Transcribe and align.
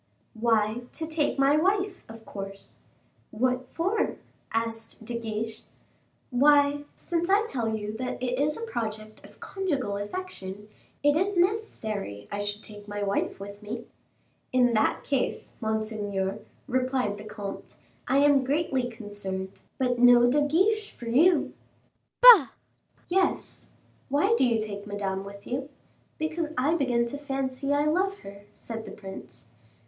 "Why, 0.33 0.81
to 0.93 1.05
take 1.05 1.37
my 1.37 1.55
wife, 1.57 2.03
of 2.09 2.25
course." 2.25 2.77
"What 3.29 3.67
for?" 3.67 4.17
asked 4.51 5.05
De 5.05 5.13
Guiche. 5.19 5.61
"Why, 6.31 6.85
since 6.95 7.29
I 7.29 7.45
tell 7.45 7.75
you 7.75 7.95
that 7.97 8.19
it 8.19 8.39
is 8.41 8.57
a 8.57 8.65
project 8.65 9.23
of 9.23 9.39
conjugal 9.39 9.97
affection, 9.97 10.69
it 11.03 11.15
is 11.15 11.37
necessary 11.37 12.27
I 12.31 12.39
should 12.39 12.63
take 12.63 12.87
my 12.87 13.03
wife 13.03 13.39
with 13.39 13.61
me." 13.61 13.85
"In 14.51 14.73
that 14.73 15.03
case, 15.03 15.55
monseigneur," 15.61 16.39
replied 16.67 17.19
the 17.19 17.23
comte, 17.23 17.75
"I 18.07 18.17
am 18.25 18.43
greatly 18.43 18.89
concerned, 18.89 19.61
but 19.77 19.99
no 19.99 20.27
De 20.27 20.41
Guiche 20.41 20.89
for 20.93 21.05
you." 21.05 21.53
"Bah!" 22.23 22.47
"Yes. 23.07 23.69
Why 24.09 24.33
do 24.35 24.47
you 24.47 24.59
take 24.59 24.87
Madame 24.87 25.23
with 25.23 25.45
you?" 25.45 25.69
"Because 26.17 26.47
I 26.57 26.73
begin 26.73 27.05
to 27.05 27.19
fancy 27.19 27.71
I 27.71 27.85
love 27.85 28.17
her," 28.21 28.45
said 28.51 28.85
the 28.85 28.91
prince. 28.91 29.49